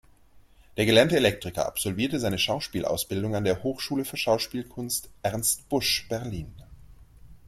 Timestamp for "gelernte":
0.87-1.15